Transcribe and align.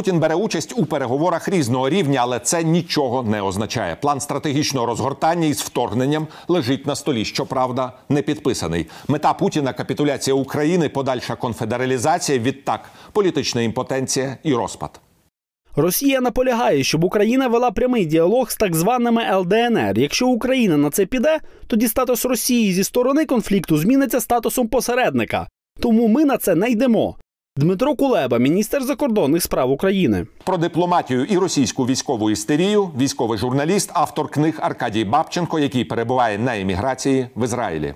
Путін 0.00 0.20
бере 0.20 0.34
участь 0.34 0.72
у 0.76 0.86
переговорах 0.86 1.48
різного 1.48 1.88
рівня, 1.88 2.20
але 2.22 2.38
це 2.38 2.64
нічого 2.64 3.22
не 3.22 3.42
означає. 3.42 3.96
План 3.96 4.20
стратегічного 4.20 4.86
розгортання 4.86 5.46
із 5.46 5.60
вторгненням 5.60 6.26
лежить 6.48 6.86
на 6.86 6.96
столі. 6.96 7.24
Щоправда, 7.24 7.92
не 8.08 8.22
підписаний. 8.22 8.86
Мета 9.08 9.32
Путіна 9.32 9.72
капітуляція 9.72 10.34
України, 10.34 10.88
подальша 10.88 11.36
конфедералізація. 11.36 12.38
Відтак, 12.38 12.90
політична 13.12 13.62
імпотенція 13.62 14.36
і 14.42 14.54
розпад. 14.54 15.00
Росія 15.76 16.20
наполягає, 16.20 16.82
щоб 16.82 17.04
Україна 17.04 17.48
вела 17.48 17.70
прямий 17.70 18.06
діалог 18.06 18.50
з 18.50 18.56
так 18.56 18.76
званими 18.76 19.36
ЛДНР. 19.36 19.98
Якщо 19.98 20.28
Україна 20.28 20.76
на 20.76 20.90
це 20.90 21.06
піде, 21.06 21.40
тоді 21.66 21.88
статус 21.88 22.24
Росії 22.24 22.72
зі 22.72 22.84
сторони 22.84 23.26
конфлікту 23.26 23.76
зміниться 23.76 24.20
статусом 24.20 24.68
посередника. 24.68 25.48
Тому 25.80 26.08
ми 26.08 26.24
на 26.24 26.36
це 26.36 26.54
не 26.54 26.70
йдемо. 26.70 27.16
Дмитро 27.56 27.94
Кулеба, 27.94 28.38
міністр 28.38 28.82
закордонних 28.82 29.42
справ 29.42 29.70
України. 29.70 30.26
Про 30.44 30.56
дипломатію 30.56 31.24
і 31.24 31.38
російську 31.38 31.86
військову 31.86 32.30
істерію, 32.30 32.90
військовий 32.98 33.38
журналіст, 33.38 33.90
автор 33.94 34.28
книг 34.28 34.58
Аркадій 34.60 35.04
Бабченко, 35.04 35.58
який 35.58 35.84
перебуває 35.84 36.38
на 36.38 36.58
еміграції 36.58 37.26
в 37.36 37.44
Ізраїлі. 37.44 37.94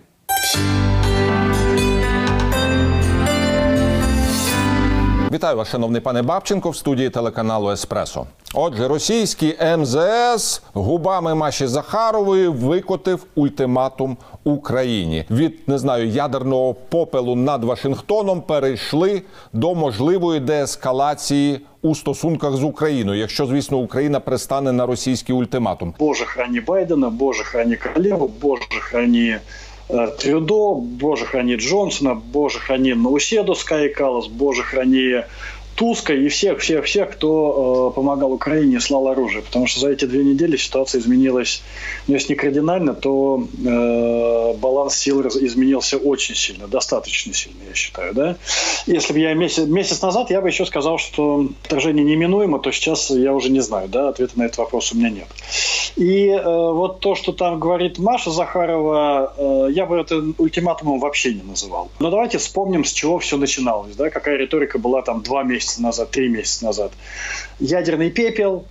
Вітаю 5.35 5.57
вас, 5.57 5.69
шановний 5.69 6.01
пане 6.01 6.23
Бабченко, 6.23 6.71
в 6.71 6.77
студії 6.77 7.11
телеканалу 7.11 7.71
Еспресо. 7.71 8.27
Отже, 8.55 8.89
російський 8.89 9.57
МЗС 9.79 10.63
губами 10.73 11.35
Маші 11.35 11.67
Захарової 11.67 12.49
викотив 12.49 13.27
ультиматум 13.35 14.17
Україні. 14.45 15.25
Від 15.31 15.69
не 15.69 15.79
знаю 15.79 16.09
ядерного 16.09 16.75
попелу 16.75 17.37
над 17.37 17.65
Вашингтоном 17.65 18.43
перейшли 18.43 19.23
до 19.53 19.75
можливої 19.75 20.41
деескалації 20.41 21.61
у 21.83 21.95
стосунках 21.95 22.53
з 22.53 22.63
Україною, 22.63 23.21
якщо 23.21 23.47
звісно 23.47 23.79
Україна 23.79 24.21
пристане 24.21 24.73
на 24.73 24.87
російський 24.87 25.35
ультиматум. 25.35 25.95
Боже 25.99 26.25
храні 26.25 26.61
Байдена, 26.61 27.11
Боже 27.11 27.45
храні 27.45 27.77
королеву, 27.77 28.31
Боже 28.41 28.81
храні 28.81 29.37
Трюдо, 29.89 30.75
Боже 30.75 31.27
храни 31.27 31.57
Джонсона, 31.57 32.15
Боже 32.15 32.59
храни 32.59 32.95
Науседу 32.95 33.55
Скай 33.55 33.89
Калас, 33.89 34.29
Боже 34.29 34.63
храни 34.63 35.25
Туска 35.75 36.15
и 36.15 36.29
всех-всех-всех, 36.29 37.11
кто 37.11 37.91
э, 37.91 37.97
помогал 37.97 38.33
Украине 38.33 38.77
и 38.77 38.81
слал 38.81 39.09
оружие. 39.09 39.43
Потому 39.43 39.67
что 39.67 39.81
за 39.81 39.91
эти 39.91 40.05
две 40.05 40.23
недели 40.23 40.57
ситуация 40.57 41.01
изменилась, 41.01 41.63
ну, 42.07 42.15
если 42.15 42.33
не 42.33 42.37
кардинально, 42.37 42.95
то 42.95 43.43
э, 43.43 44.55
баланс 44.57 44.97
сил 44.97 45.21
изменился 45.27 45.97
очень 45.97 46.37
сильно, 46.37 46.69
достаточно 46.69 47.35
сильно, 47.35 47.59
я 47.69 47.75
считаю. 47.75 48.15
Да? 48.15 48.37
Если 48.87 49.13
бы 49.13 49.19
я 49.19 49.35
месяц, 49.35 49.67
месяц 49.67 50.01
назад, 50.01 50.31
я 50.31 50.41
бы 50.41 50.49
еще 50.49 50.65
сказал, 50.65 50.99
что 50.99 51.49
вторжение 51.63 52.05
неминуемо, 52.05 52.61
то 52.61 52.71
сейчас 52.71 53.11
я 53.11 53.33
уже 53.33 53.51
не 53.51 53.61
знаю, 53.61 53.89
да, 53.89 54.11
ответа 54.11 54.39
на 54.39 54.45
этот 54.45 54.59
вопрос 54.59 54.93
у 54.93 54.97
меня 54.97 55.11
нет. 55.11 55.27
И 55.97 56.29
э, 56.29 56.43
вот 56.43 57.01
то, 57.01 57.15
что 57.15 57.33
там 57.33 57.61
говорит 57.61 57.99
Маша 57.99 58.31
Захарова, 58.31 59.33
э, 59.37 59.69
я 59.71 59.87
бы 59.87 59.97
это 59.97 60.23
ультиматумом 60.39 60.99
вообще 60.99 61.35
не 61.35 61.43
называл. 61.43 61.91
Но 62.01 62.11
давайте 62.11 62.39
вспомним, 62.39 62.85
с 62.85 62.93
чего 62.93 63.21
все 63.21 63.37
начиналось, 63.37 63.95
да, 63.95 64.11
какая 64.11 64.37
риторика 64.37 64.79
была 64.79 65.03
там 65.03 65.23
два 65.23 65.45
месяца 65.45 65.81
назад, 65.81 66.11
три 66.11 66.29
месяца 66.29 66.65
назад. 66.65 66.93
Ядерный 67.61 68.11
пепел, 68.11 68.65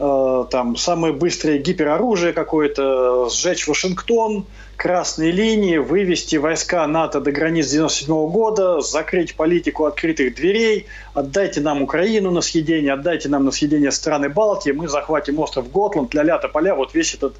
э, 0.00 0.44
там 0.50 0.76
самое 0.76 1.12
быстрое 1.12 1.58
гипероружие 1.58 2.32
какое-то, 2.32 3.28
сжечь 3.28 3.68
Вашингтон, 3.68 4.46
красные 4.76 5.30
линии, 5.30 5.76
вывести 5.76 6.36
войска 6.36 6.86
НАТО 6.86 7.20
до 7.20 7.32
границ 7.32 7.68
97 7.68 8.30
года, 8.30 8.80
закрыть 8.80 9.34
политику 9.34 9.84
открытых 9.84 10.34
дверей, 10.34 10.86
отдайте 11.12 11.60
нам 11.60 11.82
Украину 11.82 12.30
на 12.30 12.40
съедение, 12.40 12.94
отдайте 12.94 13.28
нам 13.28 13.44
на 13.44 13.50
съедение 13.50 13.92
страны 13.92 14.30
Балтии, 14.30 14.70
мы 14.70 14.88
захватим 14.88 15.38
остров 15.38 15.70
Готланд, 15.70 16.14
ля-ля, 16.14 16.38
тополя, 16.38 16.74
вот 16.74 16.94
весь 16.94 17.12
этот 17.12 17.34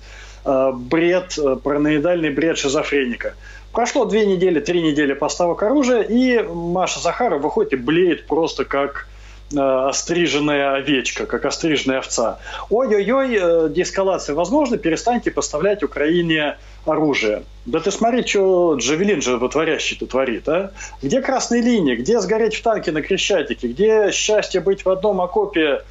э, 0.44 0.72
бред, 0.74 1.38
э, 1.38 1.56
параноидальный 1.56 2.28
бред 2.28 2.58
шизофреника. 2.58 3.34
Прошло 3.72 4.04
две 4.04 4.26
недели, 4.26 4.60
три 4.60 4.82
недели 4.82 5.14
поставок 5.14 5.62
оружия, 5.62 6.02
и 6.02 6.42
Маша 6.42 7.00
Захарова 7.00 7.40
выходит 7.40 7.72
и 7.72 7.76
блеет 7.76 8.26
просто 8.26 8.66
как 8.66 9.06
остриженная 9.56 10.74
овечка, 10.74 11.26
как 11.26 11.44
остриженная 11.44 11.98
овца. 11.98 12.38
Ой-ой-ой, 12.68 13.38
э, 13.40 13.68
деэскалация 13.70 14.34
возможна, 14.34 14.78
перестаньте 14.78 15.30
поставлять 15.30 15.82
Украине 15.82 16.56
оружие. 16.86 17.42
Да 17.66 17.80
ты 17.80 17.90
смотри, 17.90 18.26
что 18.26 18.76
Джавелин 18.76 19.20
же 19.22 19.36
вытворящий-то 19.36 20.06
творит, 20.06 20.48
а? 20.48 20.72
Где 21.02 21.20
красные 21.20 21.62
линии, 21.62 21.96
где 21.96 22.20
сгореть 22.20 22.54
в 22.54 22.62
танке 22.62 22.92
на 22.92 23.02
Крещатике, 23.02 23.68
где 23.68 24.10
счастье 24.12 24.60
быть 24.60 24.84
в 24.84 24.90
одном 24.90 25.20
окопе 25.20 25.82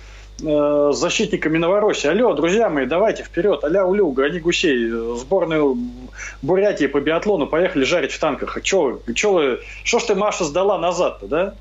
э, 0.41 0.91
защитниками 0.93 1.57
Новороссии. 1.57 2.07
Алло, 2.07 2.33
друзья 2.33 2.69
мои, 2.69 2.85
давайте 2.85 3.23
вперед, 3.23 3.63
аля 3.63 3.83
улю, 3.83 4.11
гони 4.11 4.39
гусей, 4.39 4.89
сборную 5.17 5.77
Бурятии 6.41 6.87
по 6.87 6.99
биатлону 6.99 7.47
поехали 7.47 7.83
жарить 7.83 8.11
в 8.11 8.19
танках. 8.19 8.57
А 8.57 8.61
чё, 8.61 8.99
чё 9.13 9.33
вы, 9.33 9.59
что 9.83 9.99
ж 9.99 10.03
ты, 10.03 10.15
Маша, 10.15 10.45
сдала 10.45 10.77
назад-то, 10.77 11.27
да? 11.27 11.55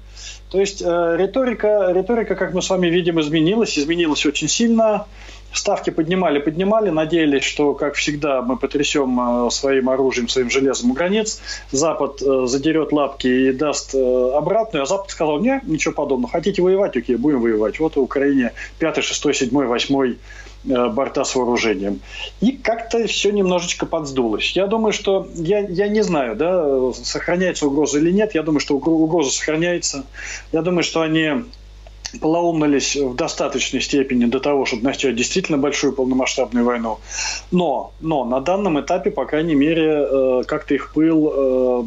То 0.51 0.61
есть 0.61 0.83
э, 0.83 1.17
риторика, 1.19 1.93
риторика, 1.93 2.35
как 2.35 2.55
мы 2.55 2.63
с 2.63 2.71
вами 2.71 2.87
видим, 2.87 3.21
изменилась, 3.21 3.79
изменилась 3.79 4.25
очень 4.25 4.49
сильно. 4.49 5.07
Ставки 5.53 5.91
поднимали, 5.91 6.41
поднимали, 6.41 6.91
надеялись, 6.91 7.43
что, 7.43 7.73
как 7.75 7.95
всегда, 7.95 8.43
мы 8.43 8.57
потрясем 8.57 9.47
э, 9.47 9.51
своим 9.51 9.89
оружием, 9.89 10.29
своим 10.29 10.51
железом 10.51 10.91
у 10.91 10.95
границ. 10.95 11.41
Запад 11.73 12.21
э, 12.21 12.47
задерет 12.47 12.93
лапки 12.93 13.27
и 13.27 13.53
даст 13.53 13.95
э, 13.95 14.31
обратную. 14.35 14.83
А 14.83 14.87
Запад 14.87 15.11
сказал, 15.11 15.41
нет, 15.41 15.63
ничего 15.65 15.95
подобного. 15.95 16.31
Хотите 16.31 16.61
воевать? 16.61 16.97
Окей, 16.97 17.17
будем 17.17 17.41
воевать. 17.41 17.81
Вот 17.81 17.97
в 17.97 18.01
Украине 18.01 18.53
5, 18.79 19.03
6, 19.03 19.35
7, 19.35 19.51
8 19.51 20.17
борта 20.65 21.25
с 21.25 21.35
вооружением. 21.35 22.01
И 22.41 22.53
как-то 22.53 23.07
все 23.07 23.31
немножечко 23.31 23.87
подсдулось. 23.87 24.53
Я 24.53 24.67
думаю, 24.67 24.93
что, 24.93 25.29
я, 25.35 25.61
я 25.61 25.89
не 25.89 26.03
знаю, 26.03 26.37
да, 26.37 26.93
сохраняется 26.93 27.67
угроза 27.67 27.99
или 27.99 28.11
нет. 28.11 28.35
Я 28.35 28.43
думаю, 28.43 28.61
что 28.61 28.77
угроза 28.77 29.31
сохраняется. 29.31 30.05
Я 30.53 30.61
думаю, 30.63 30.83
что 30.83 31.01
они 31.01 31.45
полоумнались 32.21 32.97
в 32.97 33.15
достаточной 33.15 33.81
степени 33.81 34.27
до 34.27 34.41
того, 34.41 34.65
чтобы 34.65 34.83
начать 34.83 35.17
действительно 35.17 35.59
большую 35.59 35.93
полномасштабную 35.93 36.65
войну. 36.65 36.99
Но, 37.51 37.93
но 38.01 38.25
на 38.25 38.41
данном 38.41 38.81
этапе, 38.81 39.11
по 39.11 39.25
крайней 39.25 39.55
мере, 39.55 40.07
э, 40.11 40.43
как-то 40.47 40.75
их 40.75 40.93
пыл 40.95 41.33
э, 41.33 41.85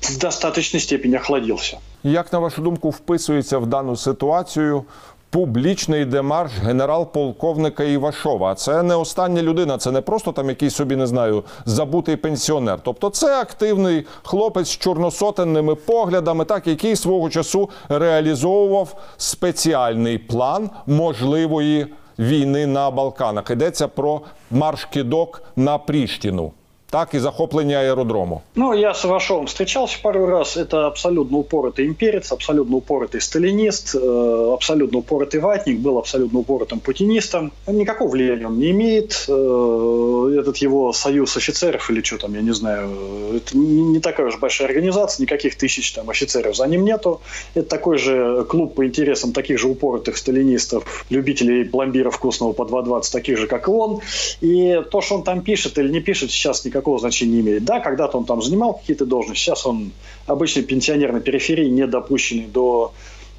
в 0.00 0.18
достаточной 0.18 0.80
степени 0.80 1.16
охладился. 1.16 1.78
Як 2.02 2.32
на 2.32 2.40
вашу 2.40 2.62
думку 2.62 2.90
вписується 2.90 3.58
в 3.58 3.66
дану 3.66 3.96
ситуацію 3.96 4.84
публічний 5.30 6.04
демарш 6.04 6.52
генерал-полковника 6.58 7.84
Івашова. 7.84 8.54
Це 8.54 8.82
не 8.82 8.94
остання 8.94 9.42
людина, 9.42 9.78
це 9.78 9.90
не 9.90 10.00
просто 10.00 10.32
там 10.32 10.48
якийсь 10.48 10.74
собі 10.74 10.96
не 10.96 11.06
знаю 11.06 11.44
забутий 11.64 12.16
пенсіонер. 12.16 12.78
Тобто, 12.82 13.10
це 13.10 13.40
активний 13.40 14.06
хлопець 14.22 14.68
з 14.68 14.78
чорносотенними 14.78 15.74
поглядами, 15.74 16.44
так 16.44 16.66
який 16.66 16.96
свого 16.96 17.30
часу 17.30 17.70
реалізовував 17.88 18.96
спеціальний 19.16 20.18
план 20.18 20.70
можливої 20.86 21.86
війни 22.18 22.66
на 22.66 22.90
Балканах. 22.90 23.50
Йдеться 23.50 23.88
про 23.88 24.20
марш 24.50 24.84
кидок 24.84 25.42
на 25.56 25.78
Пріштіну 25.78 26.52
так 26.90 27.14
и 27.14 27.18
захопление 27.18 27.78
аэродрому. 27.78 28.42
Ну, 28.54 28.72
я 28.72 28.94
с 28.94 29.04
Ивашовым 29.04 29.46
встречался 29.46 29.98
пару 30.00 30.26
раз. 30.26 30.56
Это 30.56 30.86
абсолютно 30.86 31.38
упоротый 31.38 31.86
имперец, 31.86 32.30
абсолютно 32.30 32.76
упоротый 32.76 33.20
сталинист, 33.20 33.94
э, 33.94 34.50
абсолютно 34.52 34.98
упоротый 34.98 35.40
ватник, 35.40 35.80
был 35.80 35.98
абсолютно 35.98 36.38
упоротым 36.40 36.80
путинистом. 36.80 37.52
Никакого 37.66 38.08
влияния 38.08 38.46
он 38.46 38.58
не 38.58 38.70
имеет. 38.70 39.26
Э, 39.28 40.36
этот 40.38 40.58
его 40.58 40.92
союз 40.92 41.36
офицеров 41.36 41.90
или 41.90 42.02
что 42.02 42.18
там, 42.18 42.34
я 42.34 42.40
не 42.40 42.52
знаю, 42.52 42.88
это 43.34 43.56
не 43.56 44.00
такая 44.00 44.28
уж 44.28 44.38
большая 44.38 44.68
организация, 44.68 45.24
никаких 45.24 45.56
тысяч 45.56 45.92
там 45.92 46.08
офицеров 46.08 46.56
за 46.56 46.66
ним 46.66 46.84
нету. 46.84 47.20
Это 47.54 47.68
такой 47.68 47.98
же 47.98 48.44
клуб 48.48 48.74
по 48.74 48.86
интересам 48.86 49.32
таких 49.32 49.58
же 49.58 49.68
упоротых 49.68 50.16
сталинистов, 50.16 51.04
любителей 51.10 51.64
пломбира 51.64 52.10
вкусного 52.10 52.52
по 52.52 52.62
2.20, 52.62 53.12
таких 53.12 53.38
же, 53.38 53.48
как 53.48 53.66
и 53.66 53.70
он. 53.70 54.00
И 54.40 54.82
то, 54.90 55.00
что 55.00 55.16
он 55.16 55.24
там 55.24 55.42
пишет 55.42 55.78
или 55.78 55.90
не 55.90 56.00
пишет, 56.00 56.30
сейчас 56.30 56.64
никак 56.64 56.75
никакого 56.76 56.98
значения 56.98 57.34
не 57.34 57.40
имеет. 57.40 57.64
Да, 57.64 57.80
когда-то 57.80 58.18
он 58.18 58.24
там 58.24 58.42
занимал 58.42 58.74
какие-то 58.74 59.06
должности, 59.06 59.42
сейчас 59.42 59.66
он 59.66 59.92
обычный 60.26 60.62
пенсионер 60.62 61.12
на 61.12 61.20
периферии, 61.20 61.68
не 61.68 61.86
допущенный 61.86 62.46
до 62.46 62.92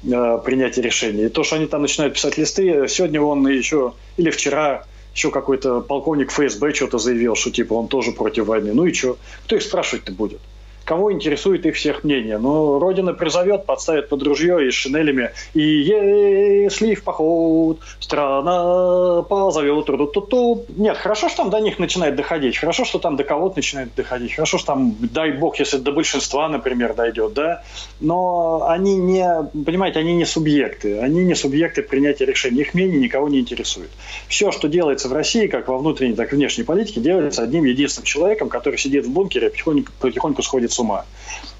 э, 0.04 0.38
принятия 0.44 0.82
решений. 0.82 1.24
И 1.24 1.28
то, 1.28 1.44
что 1.44 1.56
они 1.56 1.66
там 1.66 1.82
начинают 1.82 2.14
писать 2.14 2.36
листы, 2.38 2.86
сегодня 2.88 3.20
он 3.20 3.46
еще, 3.46 3.92
или 4.16 4.30
вчера, 4.30 4.84
еще 5.14 5.30
какой-то 5.30 5.80
полковник 5.80 6.30
ФСБ 6.30 6.74
что-то 6.74 6.98
заявил, 6.98 7.34
что 7.34 7.50
типа 7.50 7.74
он 7.74 7.88
тоже 7.88 8.12
против 8.12 8.46
войны. 8.46 8.72
Ну 8.74 8.84
и 8.84 8.92
что? 8.92 9.18
Кто 9.44 9.56
их 9.56 9.62
спрашивать-то 9.62 10.12
будет? 10.12 10.40
Кого 10.88 11.12
интересует 11.12 11.66
их 11.66 11.76
всех 11.76 12.02
мнение. 12.02 12.38
Ну, 12.38 12.78
Родина 12.78 13.12
призовет, 13.12 13.66
подставит 13.66 14.08
под 14.08 14.22
ружье 14.22 14.66
и 14.66 14.70
с 14.70 14.74
шинелями. 14.74 15.32
И 15.52 15.60
если 15.60 16.94
в 16.94 17.04
поход 17.04 17.80
страна 18.00 19.22
позовет. 19.22 19.84
Ту 19.84 19.92
-ту 19.92 20.28
-ту. 20.28 20.64
Нет, 20.76 20.96
хорошо, 20.96 21.28
что 21.28 21.42
там 21.42 21.50
до 21.50 21.60
них 21.60 21.78
начинает 21.78 22.16
доходить. 22.16 22.56
Хорошо, 22.56 22.86
что 22.86 22.98
там 22.98 23.16
до 23.16 23.24
кого-то 23.24 23.56
начинает 23.56 23.94
доходить. 23.94 24.34
Хорошо, 24.34 24.56
что 24.56 24.66
там, 24.66 24.96
дай 24.98 25.32
бог, 25.32 25.60
если 25.60 25.76
до 25.76 25.92
большинства, 25.92 26.48
например, 26.48 26.94
дойдет, 26.94 27.34
да. 27.34 27.62
Но 28.00 28.66
они 28.66 28.96
не, 28.96 29.28
понимаете, 29.66 29.98
они 29.98 30.14
не 30.16 30.24
субъекты. 30.24 31.00
Они 31.00 31.22
не 31.22 31.34
субъекты 31.34 31.82
принятия 31.82 32.24
решений. 32.24 32.62
Их 32.62 32.72
мнение 32.72 32.98
никого 32.98 33.28
не 33.28 33.40
интересует. 33.40 33.90
Все, 34.28 34.52
что 34.52 34.68
делается 34.68 35.08
в 35.08 35.12
России, 35.12 35.48
как 35.48 35.68
во 35.68 35.76
внутренней, 35.76 36.14
так 36.14 36.32
и 36.32 36.36
внешней 36.36 36.64
политике, 36.64 37.00
делается 37.00 37.42
одним 37.42 37.64
единственным 37.64 38.06
человеком, 38.06 38.48
который 38.48 38.78
сидит 38.78 39.04
в 39.04 39.10
бункере 39.10 39.50
потихоньку, 39.50 39.92
потихоньку 40.00 40.42
сходит 40.42 40.77
ума. 40.78 41.04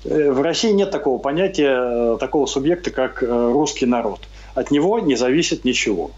Э, 0.04 0.30
в 0.30 0.40
России 0.40 0.70
нет 0.70 0.90
такого 0.90 1.18
понятия, 1.18 2.14
э, 2.14 2.16
такого 2.18 2.46
субъекта, 2.46 2.90
как 2.90 3.22
э, 3.22 3.26
русский 3.26 3.86
народ. 3.86 4.20
От 4.54 4.70
него 4.70 4.98
не 4.98 5.16
зависит 5.16 5.64
ничего. 5.64 6.10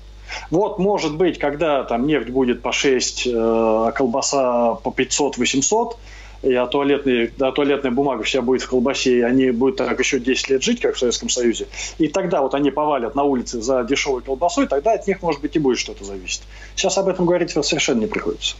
Вот, 0.51 0.79
может 0.79 1.17
быть, 1.17 1.39
когда 1.39 1.83
там 1.83 2.07
нефть 2.07 2.31
будет 2.31 2.63
по 2.63 2.71
6, 2.71 3.29
а 3.35 3.91
колбаса 3.91 4.75
по 4.75 4.91
500-800, 4.91 5.97
и 6.43 6.55
а, 6.55 6.67
туалетный, 6.67 7.33
а 7.41 7.53
туалетная 7.53 7.91
бумага 7.91 8.23
вся 8.23 8.41
будет 8.41 8.63
в 8.63 8.69
колбасе, 8.69 9.19
и 9.19 9.21
они 9.23 9.51
будут 9.51 9.77
так 9.77 9.99
еще 9.99 10.19
10 10.19 10.51
лет 10.51 10.63
жить, 10.63 10.81
как 10.81 10.95
в 10.95 10.99
Советском 10.99 11.29
Союзе, 11.29 11.67
и 11.99 12.09
тогда 12.09 12.41
вот 12.43 12.55
они 12.55 12.71
повалят 12.71 13.15
на 13.15 13.25
улице 13.25 13.61
за 13.61 13.85
дешевой 13.85 14.23
колбасой, 14.23 14.67
тогда 14.67 14.93
от 14.93 15.07
них, 15.07 15.21
может 15.23 15.41
быть, 15.41 15.55
и 15.57 15.59
будет 15.59 15.79
что-то 15.79 16.05
зависеть. 16.05 16.43
Сейчас 16.77 16.97
об 16.99 17.09
этом 17.09 17.27
говорить 17.27 17.51
совершенно 17.51 18.01
не 18.01 18.07
приходится. 18.07 18.57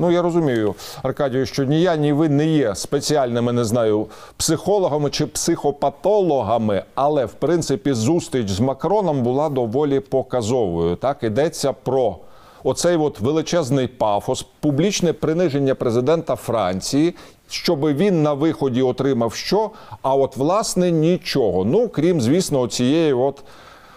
Ну 0.00 0.10
я 0.10 0.22
розумію, 0.22 0.74
Аркадію, 1.02 1.46
що 1.46 1.64
ні 1.64 1.80
я, 1.80 1.96
ні 1.96 2.12
ви 2.12 2.28
не 2.28 2.46
є 2.46 2.74
спеціальними, 2.74 3.52
не 3.52 3.64
знаю, 3.64 4.06
психологами 4.36 5.10
чи 5.10 5.26
психопатологами, 5.26 6.84
але 6.94 7.24
в 7.24 7.32
принципі 7.32 7.92
зустріч 7.92 8.50
з 8.50 8.60
Макроном 8.60 9.22
була 9.22 9.48
доволі 9.48 10.00
показовою. 10.00 10.96
Так 10.96 11.22
йдеться 11.22 11.72
про 11.72 12.16
оцей 12.64 12.96
от 12.96 13.20
величезний 13.20 13.86
пафос, 13.86 14.46
публічне 14.60 15.12
приниження 15.12 15.74
президента 15.74 16.36
Франції. 16.36 17.14
Щоб 17.48 17.86
він 17.86 18.22
на 18.22 18.32
виході 18.32 18.82
отримав 18.82 19.34
що, 19.34 19.70
а 20.02 20.14
от 20.14 20.36
власне 20.36 20.90
нічого. 20.90 21.64
Ну 21.64 21.88
крім, 21.88 22.20
звісно, 22.20 22.68
цієї 22.68 23.12
от 23.12 23.42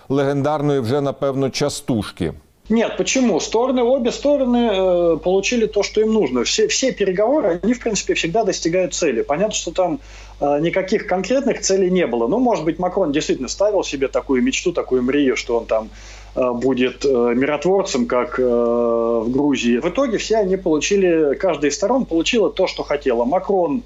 легендарної 0.09 0.79
вже 0.79 1.01
напевно 1.01 1.49
частушки. 1.49 2.33
Нет, 2.73 2.97
почему? 2.97 3.39
Стороны, 3.39 3.83
обе 3.83 4.11
стороны 4.11 4.69
э, 4.71 5.17
получили 5.17 5.67
то, 5.67 5.83
что 5.83 6.01
им 6.01 6.11
нужно. 6.11 6.43
Все, 6.43 6.67
все 6.67 6.91
переговоры, 6.91 7.59
они, 7.61 7.75
в 7.75 7.79
принципе, 7.79 8.15
всегда 8.15 8.43
достигают 8.43 8.95
цели. 8.95 9.21
Понятно, 9.21 9.53
что 9.53 9.69
там 9.69 9.99
э, 10.39 10.59
никаких 10.59 11.05
конкретных 11.05 11.61
целей 11.61 11.91
не 11.91 12.07
было. 12.07 12.25
Ну, 12.25 12.39
может 12.39 12.65
быть, 12.65 12.79
Макрон 12.79 13.11
действительно 13.11 13.47
ставил 13.47 13.83
себе 13.83 14.07
такую 14.07 14.41
мечту, 14.41 14.73
такую 14.73 15.03
мрию, 15.03 15.37
что 15.37 15.59
он 15.59 15.67
там 15.67 15.91
э, 16.35 16.51
будет 16.51 17.05
э, 17.05 17.09
миротворцем, 17.09 18.07
как 18.07 18.39
э, 18.39 18.43
в 18.43 19.29
Грузии. 19.29 19.77
В 19.77 19.89
итоге 19.89 20.17
все 20.17 20.37
они 20.37 20.57
получили, 20.57 21.35
каждая 21.35 21.69
из 21.69 21.75
сторон 21.75 22.07
получила 22.07 22.49
то, 22.49 22.65
что 22.65 22.81
хотела. 22.81 23.23
Макрон 23.23 23.83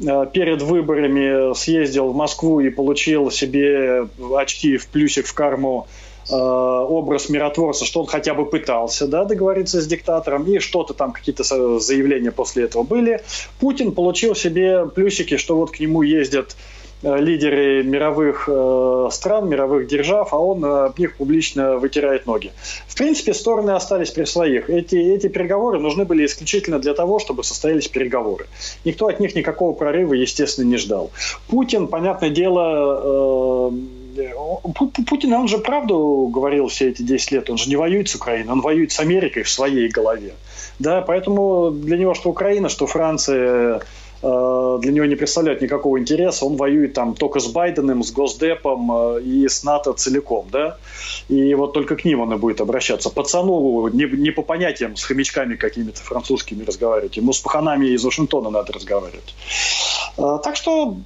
э, 0.00 0.26
перед 0.32 0.62
выборами 0.62 1.52
съездил 1.52 2.08
в 2.08 2.16
Москву 2.16 2.60
и 2.60 2.70
получил 2.70 3.30
себе 3.30 4.08
очки 4.34 4.78
в 4.78 4.86
плюсик 4.86 5.26
в 5.26 5.34
карму 5.34 5.88
образ 6.30 7.28
миротворца, 7.28 7.84
что 7.84 8.00
он 8.00 8.06
хотя 8.06 8.34
бы 8.34 8.46
пытался 8.46 9.06
да, 9.06 9.24
договориться 9.24 9.80
с 9.80 9.86
диктатором, 9.86 10.44
и 10.44 10.58
что-то 10.58 10.94
там, 10.94 11.12
какие-то 11.12 11.42
заявления 11.80 12.32
после 12.32 12.64
этого 12.64 12.82
были. 12.82 13.22
Путин 13.58 13.92
получил 13.92 14.34
себе 14.34 14.86
плюсики, 14.86 15.36
что 15.36 15.56
вот 15.56 15.70
к 15.70 15.80
нему 15.80 16.02
ездят 16.02 16.56
э, 17.02 17.16
лидеры 17.18 17.82
мировых 17.82 18.48
э, 18.48 19.08
стран, 19.10 19.48
мировых 19.48 19.86
держав, 19.86 20.32
а 20.32 20.38
он 20.38 20.64
э, 20.64 20.86
об 20.86 20.98
них 20.98 21.16
публично 21.16 21.76
вытирает 21.76 22.26
ноги. 22.26 22.52
В 22.86 22.96
принципе, 22.96 23.34
стороны 23.34 23.70
остались 23.70 24.10
при 24.10 24.24
своих. 24.24 24.70
Эти, 24.70 24.96
эти 24.96 25.28
переговоры 25.28 25.78
нужны 25.78 26.04
были 26.04 26.26
исключительно 26.26 26.78
для 26.78 26.94
того, 26.94 27.18
чтобы 27.18 27.44
состоялись 27.44 27.88
переговоры. 27.88 28.46
Никто 28.84 29.06
от 29.08 29.20
них 29.20 29.34
никакого 29.34 29.72
прорыва, 29.72 30.14
естественно, 30.14 30.66
не 30.66 30.76
ждал. 30.76 31.10
Путин, 31.48 31.88
понятное 31.88 32.30
дело, 32.30 33.70
э, 33.72 33.99
Путин, 35.06 35.32
он 35.32 35.48
же 35.48 35.58
правду 35.58 36.30
говорил 36.32 36.68
все 36.68 36.90
эти 36.90 37.02
10 37.02 37.32
лет. 37.32 37.50
Он 37.50 37.56
же 37.56 37.68
не 37.68 37.76
воюет 37.76 38.08
с 38.08 38.14
Украиной, 38.14 38.52
он 38.52 38.60
воюет 38.60 38.92
с 38.92 39.00
Америкой 39.00 39.42
в 39.42 39.50
своей 39.50 39.88
голове. 39.88 40.34
Да, 40.78 41.02
поэтому 41.02 41.70
для 41.70 41.96
него 41.96 42.14
что 42.14 42.30
Украина, 42.30 42.68
что 42.68 42.86
Франция 42.86 43.82
для 44.22 44.92
него 44.92 45.06
не 45.06 45.16
представляют 45.16 45.62
никакого 45.62 45.98
интереса. 45.98 46.44
Он 46.44 46.56
воюет 46.56 46.92
там 46.94 47.14
только 47.14 47.40
с 47.40 47.46
Байденом, 47.46 48.02
с 48.02 48.12
Госдепом 48.12 48.90
э, 48.92 49.22
и 49.22 49.48
с 49.48 49.64
НАТО 49.64 49.92
целиком, 49.92 50.46
да. 50.50 50.76
И 51.28 51.54
вот 51.54 51.72
только 51.72 51.96
к 51.96 52.04
ним 52.04 52.20
он 52.20 52.32
и 52.32 52.36
будет 52.36 52.60
обращаться. 52.60 53.10
Пацану 53.10 53.88
не, 53.88 54.04
не 54.04 54.30
по 54.30 54.42
понятиям 54.42 54.96
с 54.96 55.04
хомячками 55.04 55.56
какими-то 55.56 56.00
французскими 56.02 56.64
разговаривать. 56.64 57.16
Ему 57.16 57.32
с 57.32 57.40
паханами 57.40 57.86
из 57.86 58.04
Вашингтона 58.04 58.50
надо 58.50 58.72
разговаривать. 58.72 59.34
Э, 60.18 60.38
так 60.42 60.56
что 60.56 60.96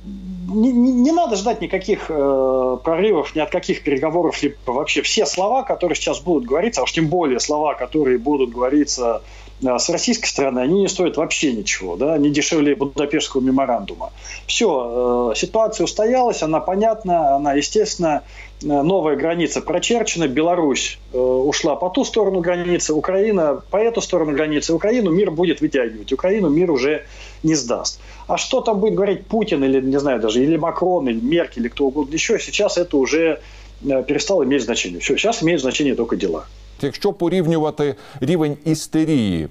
не, 0.48 0.72
не 0.72 1.12
надо 1.12 1.36
ждать 1.36 1.60
никаких 1.60 2.06
э, 2.08 2.78
прорывов, 2.82 3.34
ни 3.34 3.40
от 3.40 3.50
каких 3.50 3.84
переговоров, 3.84 4.42
либо 4.42 4.56
вообще 4.66 5.02
все 5.02 5.26
слова, 5.26 5.62
которые 5.62 5.96
сейчас 5.96 6.20
будут 6.20 6.46
говориться, 6.46 6.80
а 6.80 6.84
уж 6.84 6.92
тем 6.92 7.06
более 7.06 7.40
слова, 7.40 7.74
которые 7.74 8.18
будут 8.18 8.50
говориться 8.50 9.22
э, 9.22 9.43
с 9.62 9.88
российской 9.88 10.26
стороны, 10.26 10.60
они 10.60 10.82
не 10.82 10.88
стоят 10.88 11.16
вообще 11.16 11.52
ничего, 11.52 11.96
да, 11.96 12.18
не 12.18 12.30
дешевле 12.30 12.74
Будапештского 12.74 13.40
меморандума. 13.40 14.12
Все, 14.46 15.32
э, 15.32 15.36
ситуация 15.36 15.84
устоялась, 15.84 16.42
она 16.42 16.60
понятна, 16.60 17.36
она, 17.36 17.54
естественно, 17.54 18.24
э, 18.62 18.66
новая 18.66 19.16
граница 19.16 19.60
прочерчена, 19.60 20.26
Беларусь 20.28 20.98
э, 21.12 21.18
ушла 21.18 21.76
по 21.76 21.88
ту 21.88 22.04
сторону 22.04 22.40
границы, 22.40 22.92
Украина 22.92 23.62
по 23.70 23.76
эту 23.76 24.00
сторону 24.00 24.32
границы, 24.32 24.74
Украину 24.74 25.10
мир 25.10 25.30
будет 25.30 25.60
вытягивать, 25.60 26.12
Украину 26.12 26.48
мир 26.50 26.70
уже 26.70 27.06
не 27.42 27.54
сдаст. 27.54 28.00
А 28.26 28.36
что 28.36 28.60
там 28.60 28.80
будет 28.80 28.94
говорить 28.94 29.26
Путин 29.26 29.62
или, 29.62 29.80
не 29.80 29.98
знаю, 30.00 30.20
даже 30.20 30.42
или 30.42 30.56
Макрон, 30.56 31.08
или 31.08 31.20
Меркель, 31.20 31.62
или 31.62 31.68
кто 31.68 31.86
угодно 31.86 32.12
еще, 32.12 32.38
сейчас 32.38 32.76
это 32.76 32.96
уже 32.96 33.40
перестало 33.80 34.44
иметь 34.44 34.62
значение. 34.62 35.00
Все, 35.00 35.16
сейчас 35.16 35.42
имеют 35.42 35.60
значение 35.60 35.94
только 35.94 36.16
дела. 36.16 36.46
Якщо 36.82 37.12
порівнювати 37.12 37.94
рівень 38.20 38.56
істерії 38.64 39.48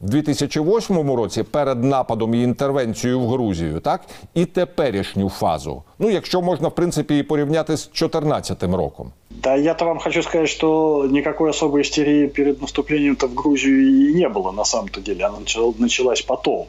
в 0.00 0.10
2008 0.10 1.10
році 1.12 1.42
перед 1.42 1.84
нападом 1.84 2.34
і 2.34 2.42
інтервенцією 2.42 3.20
в 3.20 3.28
Грузію, 3.28 3.80
так 3.80 4.00
і 4.34 4.44
теперішню 4.44 5.28
фазу. 5.28 5.82
Ну, 5.98 6.10
якщо 6.10 6.42
можна 6.42 6.68
в 6.68 6.74
принципі 6.74 7.18
і 7.18 7.22
порівняти 7.22 7.76
з 7.76 7.84
2014 7.84 8.62
роком. 8.62 9.12
Да, 9.30 9.56
я-то 9.56 9.84
вам 9.84 9.98
хочу 9.98 10.22
сказать, 10.22 10.48
что 10.48 11.08
никакой 11.10 11.50
особой 11.50 11.82
истерии 11.82 12.26
перед 12.26 12.62
наступлением-то 12.62 13.26
в 13.26 13.34
Грузию 13.34 13.80
и 13.80 14.14
не 14.14 14.28
было 14.28 14.52
на 14.52 14.64
самом-то 14.64 15.00
деле. 15.00 15.26
Она 15.26 15.38
началась 15.78 16.22
потом. 16.22 16.66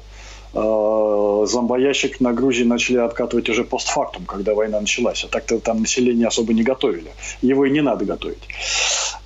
Э, 0.54 1.46
зомбоящик 1.48 2.20
на 2.20 2.34
Грузии 2.34 2.64
начали 2.64 2.98
откатывать 2.98 3.50
уже 3.50 3.64
постфактум, 3.64 4.26
когда 4.26 4.54
война 4.54 4.82
началась. 4.82 5.24
А 5.24 5.28
так-то 5.28 5.60
там 5.60 5.82
население 5.82 6.28
особо 6.28 6.54
не 6.54 6.64
готовили. 6.64 7.12
Его 7.42 7.66
и 7.66 7.72
не 7.72 7.82
надо 7.82 8.06
готовить. 8.06 8.42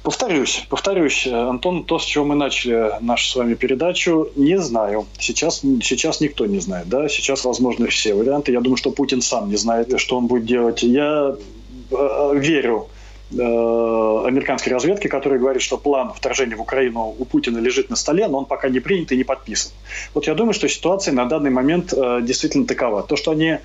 Повторюсь, 0.04 0.66
повторюсь, 0.70 1.26
Антон, 1.26 1.84
то, 1.84 1.98
с 1.98 2.06
чего 2.06 2.26
мы 2.26 2.36
начали 2.36 2.92
нашу 3.02 3.28
с 3.28 3.36
вами 3.36 3.56
передачу, 3.56 4.30
не 4.36 4.60
знаю. 4.60 5.08
Сейчас, 5.18 5.62
сейчас 5.82 6.22
никто 6.22 6.46
не 6.46 6.60
знает. 6.60 6.88
Да? 6.90 7.10
Сейчас 7.10 7.44
возможны 7.44 7.88
все 7.88 8.14
варианты. 8.14 8.52
Я 8.52 8.62
думаю, 8.62 8.78
что 8.78 8.92
Путин 8.92 9.22
сам 9.22 9.50
не 9.50 9.56
знает, 9.56 10.00
что 10.00 10.18
он 10.18 10.28
будет 10.28 10.46
делать. 10.46 10.84
Я 10.84 11.36
э, 11.92 12.32
верю 12.36 12.88
Э, 12.88 12.92
американской 13.32 14.72
разведки, 14.72 15.08
которая 15.08 15.40
говорит, 15.40 15.62
что 15.62 15.78
план 15.78 16.14
вторжения 16.14 16.56
в 16.56 16.62
Украину 16.62 17.16
у 17.18 17.26
Путина 17.26 17.58
лежит 17.58 17.90
на 17.90 17.96
столе, 17.96 18.28
но 18.28 18.40
он 18.40 18.46
пока 18.46 18.70
не 18.70 18.80
принят 18.80 19.12
и 19.12 19.18
не 19.18 19.24
подписан. 19.24 19.72
Вот 20.14 20.28
я 20.28 20.36
думаю, 20.36 20.54
что 20.54 20.68
ситуация 20.68 21.14
на 21.14 21.26
данный 21.26 21.50
момент 21.50 21.94
э, 21.94 22.22
действительно 22.22 22.66
такова. 22.66 23.04
То, 23.04 23.16
что 23.16 23.32
они 23.32 23.48
э, 23.48 23.60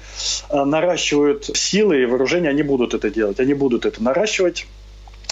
наращивают 0.65 1.45
силы 1.45 2.03
и 2.03 2.07
вооружения, 2.07 2.49
они 2.49 2.63
будут 2.63 2.95
это 2.95 3.11
делать. 3.11 3.39
Они 3.39 3.55
будут 3.55 3.85
это 3.85 4.03
наращивать, 4.03 4.67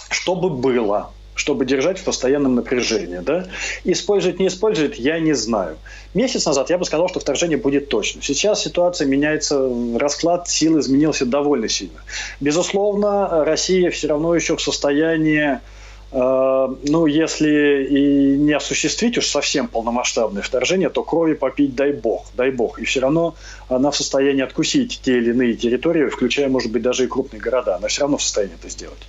чтобы 0.09 0.49
было 0.49 1.11
чтобы 1.39 1.65
держать 1.65 1.97
в 1.99 2.03
постоянном 2.03 2.55
напряжении. 2.55 3.19
Да? 3.19 3.47
Использует, 3.85 4.39
не 4.39 4.47
использует, 4.47 4.95
я 4.95 5.19
не 5.19 5.33
знаю. 5.33 5.77
Месяц 6.13 6.45
назад 6.45 6.69
я 6.69 6.77
бы 6.77 6.83
сказал, 6.83 7.07
что 7.07 7.21
вторжение 7.21 7.57
будет 7.57 7.87
точно. 7.87 8.21
Сейчас 8.21 8.61
ситуация 8.61 9.07
меняется, 9.07 9.69
расклад 9.97 10.49
сил 10.49 10.77
изменился 10.79 11.25
довольно 11.25 11.69
сильно. 11.69 12.01
Безусловно, 12.41 13.45
Россия 13.45 13.89
все 13.89 14.09
равно 14.09 14.35
еще 14.35 14.57
в 14.57 14.61
состоянии 14.61 15.59
э, 16.11 16.75
ну, 16.83 17.05
если 17.05 17.87
и 17.89 18.37
не 18.37 18.51
осуществить 18.51 19.17
уж 19.17 19.25
совсем 19.25 19.69
полномасштабное 19.69 20.41
вторжение, 20.41 20.89
то 20.89 21.03
крови 21.03 21.35
попить 21.35 21.73
дай 21.73 21.93
бог, 21.93 22.25
дай 22.35 22.51
бог. 22.51 22.79
И 22.79 22.83
все 22.83 22.99
равно 22.99 23.35
она 23.69 23.91
в 23.91 23.95
состоянии 23.95 24.43
откусить 24.43 24.99
те 25.01 25.19
или 25.19 25.29
иные 25.29 25.53
территории, 25.53 26.09
включая, 26.09 26.49
может 26.49 26.69
быть, 26.69 26.81
даже 26.81 27.05
и 27.05 27.07
крупные 27.07 27.39
города. 27.39 27.77
Она 27.77 27.87
все 27.87 28.01
равно 28.01 28.17
в 28.17 28.23
состоянии 28.23 28.55
это 28.55 28.69
сделать. 28.69 28.99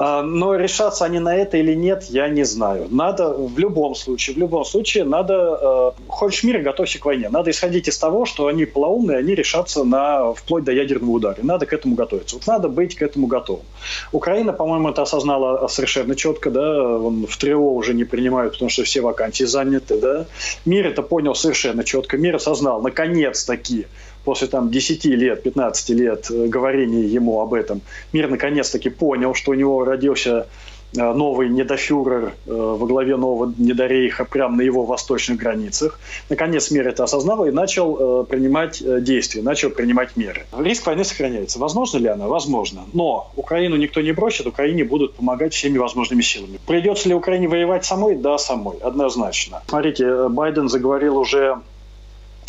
А, 0.00 0.22
но 0.22 0.54
решаться 0.54 1.04
они 1.04 1.18
на 1.18 1.34
это 1.34 1.56
или 1.56 1.74
нет, 1.74 2.04
я 2.04 2.28
не 2.28 2.44
знаю. 2.44 2.86
Надо 2.88 3.32
в 3.32 3.58
любом 3.58 3.96
случае, 3.96 4.36
в 4.36 4.38
любом 4.38 4.64
случае, 4.64 5.02
надо, 5.02 5.94
э, 5.98 6.02
хочешь 6.06 6.44
мира, 6.44 6.60
готовься 6.60 7.00
к 7.00 7.04
войне. 7.04 7.28
Надо 7.28 7.50
исходить 7.50 7.88
из 7.88 7.98
того, 7.98 8.24
что 8.24 8.46
они 8.46 8.64
полоумные, 8.64 9.18
они 9.18 9.34
решатся 9.34 9.82
на, 9.82 10.32
вплоть 10.34 10.62
до 10.62 10.70
ядерного 10.70 11.10
удара. 11.10 11.36
И 11.42 11.44
надо 11.44 11.66
к 11.66 11.72
этому 11.72 11.96
готовиться. 11.96 12.36
Вот 12.36 12.46
надо 12.46 12.68
быть 12.68 12.94
к 12.94 13.02
этому 13.02 13.26
готовым. 13.26 13.64
Украина, 14.12 14.52
по-моему, 14.52 14.90
это 14.90 15.02
осознала 15.02 15.66
совершенно 15.66 16.14
четко, 16.14 16.52
да, 16.52 16.60
в 16.60 17.36
ТРО 17.36 17.74
уже 17.74 17.92
не 17.92 18.04
принимают, 18.04 18.52
потому 18.52 18.70
что 18.70 18.84
все 18.84 19.00
вакансии 19.00 19.44
заняты, 19.44 19.98
да. 19.98 20.26
Мир 20.64 20.86
это 20.86 21.02
понял 21.02 21.34
совершенно 21.34 21.82
четко. 21.82 22.16
Мир 22.18 22.36
осознал, 22.36 22.80
наконец-таки, 22.80 23.86
после 24.28 24.46
там 24.46 24.70
10 24.70 25.06
лет, 25.06 25.42
15 25.42 25.90
лет 25.90 26.30
э, 26.30 26.48
говорения 26.48 27.06
ему 27.16 27.40
об 27.40 27.54
этом, 27.54 27.80
мир 28.12 28.28
наконец-таки 28.28 28.90
понял, 28.90 29.32
что 29.32 29.52
у 29.52 29.54
него 29.54 29.86
родился 29.86 30.46
э, 30.94 31.12
новый 31.14 31.48
недофюрер 31.48 32.34
э, 32.46 32.52
во 32.52 32.86
главе 32.86 33.16
нового 33.16 33.54
недорейха 33.56 34.26
прямо 34.26 34.58
на 34.58 34.60
его 34.60 34.84
восточных 34.84 35.38
границах. 35.38 35.98
Наконец 36.28 36.70
мир 36.70 36.86
это 36.88 37.04
осознал 37.04 37.46
и 37.46 37.50
начал 37.50 38.24
принимать 38.24 38.82
действия, 39.02 39.40
начал 39.40 39.70
принимать 39.70 40.14
меры. 40.16 40.44
Риск 40.58 40.86
войны 40.86 41.04
сохраняется. 41.04 41.58
Возможно 41.58 41.96
ли 41.96 42.08
она? 42.08 42.26
Возможно. 42.26 42.82
Но 42.92 43.30
Украину 43.34 43.76
никто 43.76 44.02
не 44.02 44.12
бросит, 44.12 44.46
Украине 44.46 44.84
будут 44.84 45.14
помогать 45.14 45.54
всеми 45.54 45.78
возможными 45.78 46.20
силами. 46.20 46.58
Придется 46.66 47.08
ли 47.08 47.14
Украине 47.14 47.48
воевать 47.48 47.86
самой? 47.86 48.14
Да, 48.14 48.36
самой, 48.36 48.76
однозначно. 48.76 49.62
Смотрите, 49.68 50.28
Байден 50.28 50.68
заговорил 50.68 51.16
уже 51.16 51.62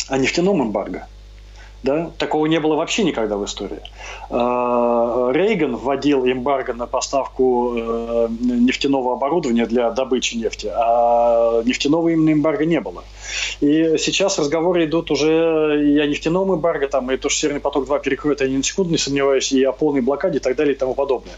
о 0.08 0.18
нефтяном 0.18 0.60
эмбарго. 0.62 1.06
Да? 1.82 2.10
Такого 2.18 2.46
не 2.46 2.60
было 2.60 2.74
вообще 2.74 3.04
никогда 3.04 3.36
в 3.36 3.44
истории. 3.44 3.80
А, 4.28 5.30
Рейган 5.32 5.76
вводил 5.76 6.26
эмбарго 6.26 6.74
на 6.74 6.86
поставку 6.86 7.74
э, 7.74 8.28
нефтяного 8.40 9.14
оборудования 9.14 9.66
для 9.66 9.90
добычи 9.90 10.36
нефти, 10.36 10.70
а 10.74 11.62
нефтяного 11.62 12.10
именно 12.10 12.32
эмбарго 12.32 12.66
не 12.66 12.80
было. 12.80 13.04
И 13.60 13.96
сейчас 13.98 14.38
разговоры 14.38 14.84
идут 14.84 15.10
уже 15.10 15.82
и 15.84 15.98
о 15.98 16.06
нефтяном 16.06 16.54
эмбарго, 16.54 16.88
там, 16.88 17.10
и 17.10 17.16
то, 17.16 17.28
что 17.28 17.40
Северный 17.40 17.60
поток-2 17.60 18.02
перекроет, 18.02 18.40
я 18.40 18.48
ни 18.48 18.56
на 18.56 18.62
секунду 18.62 18.90
не 18.90 18.98
сомневаюсь, 18.98 19.52
и 19.52 19.62
о 19.64 19.72
полной 19.72 20.00
блокаде 20.00 20.38
и 20.38 20.40
так 20.40 20.56
далее 20.56 20.74
и 20.74 20.78
тому 20.78 20.94
подобное. 20.94 21.34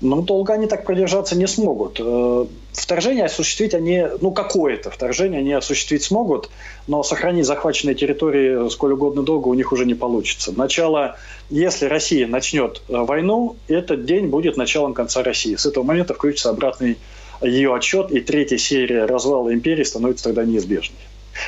Но 0.00 0.22
долго 0.22 0.54
они 0.54 0.66
так 0.66 0.84
продержаться 0.84 1.36
не 1.36 1.46
смогут. 1.46 2.00
Э, 2.00 2.46
вторжение 2.72 3.26
осуществить 3.26 3.74
они, 3.74 4.06
ну 4.20 4.32
какое-то 4.32 4.90
вторжение 4.90 5.40
они 5.40 5.52
осуществить 5.52 6.02
смогут, 6.02 6.50
но 6.86 7.02
сохранить 7.02 7.46
захваченные 7.46 7.94
территории 7.94 8.68
сколь 8.70 8.92
угодно 8.92 9.22
долго 9.22 9.48
у 9.48 9.54
них 9.54 9.72
уже 9.72 9.84
не 9.84 9.94
получится. 9.94 10.52
Начало, 10.56 11.16
если 11.50 11.86
Россия 11.86 12.26
начнет 12.26 12.82
э, 12.88 12.96
войну, 12.96 13.56
этот 13.68 14.06
день 14.06 14.28
будет 14.28 14.56
началом 14.56 14.94
конца 14.94 15.22
России. 15.22 15.56
С 15.56 15.66
этого 15.66 15.84
момента 15.84 16.14
включится 16.14 16.50
обратный 16.50 16.96
ее 17.42 17.74
отчет, 17.74 18.10
и 18.10 18.20
третья 18.20 18.58
серия 18.58 19.04
развала 19.04 19.52
империи 19.52 19.84
становится 19.84 20.24
тогда 20.24 20.44
неизбежной. 20.44 20.98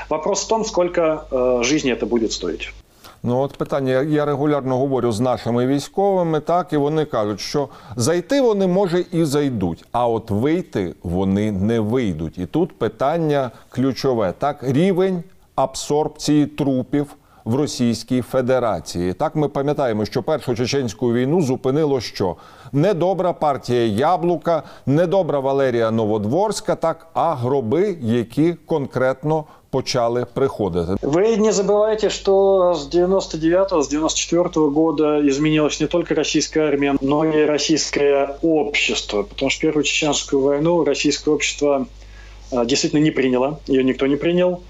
Вопрос 0.08 0.44
в 0.44 0.48
том, 0.48 0.64
сколько 0.64 1.26
э, 1.30 1.62
жизни 1.62 1.92
это 1.92 2.06
будет 2.06 2.32
стоить. 2.32 2.72
Ну, 3.24 3.40
от 3.40 3.52
питання 3.52 4.02
я 4.02 4.24
регулярно 4.24 4.78
говорю 4.78 5.12
з 5.12 5.20
нашими 5.20 5.66
військовими, 5.66 6.40
так 6.40 6.72
і 6.72 6.76
вони 6.76 7.04
кажуть, 7.04 7.40
що 7.40 7.68
зайти 7.96 8.40
вони 8.40 8.66
може 8.66 9.04
і 9.12 9.24
зайдуть, 9.24 9.84
а 9.92 10.08
от 10.08 10.30
вийти 10.30 10.94
вони 11.02 11.52
не 11.52 11.80
вийдуть. 11.80 12.38
І 12.38 12.46
тут 12.46 12.78
питання 12.78 13.50
ключове: 13.68 14.34
так, 14.38 14.62
рівень 14.62 15.22
абсорбції 15.54 16.46
трупів. 16.46 17.06
В 17.44 17.54
Російській 17.54 18.22
Федерації 18.22 19.12
так 19.12 19.36
ми 19.36 19.48
пам'ятаємо, 19.48 20.04
що 20.04 20.22
першу 20.22 20.54
чеченську 20.54 21.12
війну 21.12 21.42
зупинило 21.42 22.00
що 22.00 22.36
недобра 22.72 23.32
партія 23.32 23.86
Яблука, 23.86 24.62
недобра 24.86 25.40
Валерія 25.40 25.90
Новодворська, 25.90 26.74
так 26.74 27.06
а 27.14 27.34
гроби, 27.34 27.96
які 28.02 28.54
конкретно 28.66 29.44
почали 29.70 30.26
приходити. 30.34 30.92
Вы 31.02 31.36
не 31.36 31.52
забывайте, 31.52 32.10
что 32.10 32.74
с 32.74 32.94
99-го, 32.94 33.82
с 33.82 33.92
94-го 33.92 34.70
года 34.70 35.26
изменилась 35.28 35.80
не 35.80 35.86
только 35.86 36.14
российская 36.14 36.68
армия, 36.68 36.94
но 37.00 37.24
и 37.24 37.46
российское 37.46 38.36
общество. 38.42 39.22
Потому 39.22 39.50
что 39.50 39.66
Первую 39.66 39.84
Чеченскую 39.84 40.42
войну 40.42 40.84
российское 40.84 41.34
общество 41.34 41.86
действительно 42.66 43.00
не 43.00 43.10
приняло, 43.10 43.60
ее 43.66 43.82
никто 43.82 44.06
не 44.06 44.16
принял. 44.16 44.60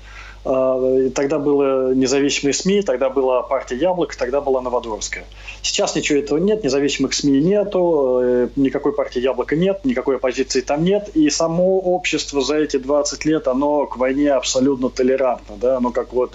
А, 0.45 1.11
тогда 1.15 1.39
было 1.39 1.95
независимые 1.95 2.55
СМИ, 2.55 2.83
тогда 2.83 3.11
была 3.11 3.43
партия 3.43 3.77
Яблок, 3.77 4.17
тогда 4.17 4.41
была 4.41 4.61
Новодворская. 4.61 5.25
Сейчас 5.63 5.95
ничего 5.95 6.19
этого 6.19 6.39
нет, 6.39 6.65
независимых 6.65 7.15
СМИ 7.15 7.41
нету, 7.41 8.21
э, 8.23 8.49
никакой 8.57 8.93
партии 8.93 9.21
Яблока 9.21 9.55
нет, 9.55 9.85
никакой 9.85 10.17
оппозиции 10.17 10.61
там 10.61 10.83
нет. 10.85 11.11
И 11.15 11.31
само 11.31 11.79
общество 11.79 12.41
за 12.41 12.57
эти 12.57 12.77
20 12.77 13.25
лет, 13.25 13.47
оно 13.47 13.87
к 13.87 13.97
войне 13.97 14.33
абсолютно 14.33 14.91
толерантно. 14.91 15.57
Да? 15.61 15.77
Оно 15.77 15.91
как 15.91 16.13
вот 16.13 16.33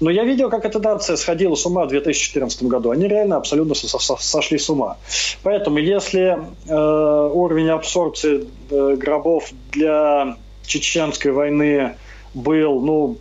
но 0.00 0.10
я 0.10 0.24
видел, 0.24 0.50
как 0.50 0.64
эта 0.64 0.80
нация 0.80 1.16
сходила 1.16 1.54
с 1.54 1.64
ума 1.66 1.84
в 1.84 1.88
2014 1.88 2.64
году. 2.64 2.90
Они 2.90 3.06
реально 3.06 3.36
абсолютно 3.36 3.74
сошли 3.74 4.58
с 4.58 4.68
ума. 4.68 4.96
Поэтому 5.42 5.78
если 5.78 6.36
э, 6.66 7.30
уровень 7.32 7.68
абсорбции 7.70 8.46
э, 8.70 8.96
гробов 8.96 9.50
для 9.72 10.36
чеченской 10.66 11.30
войны 11.30 11.94
был, 12.34 12.80
ну, 12.80 13.16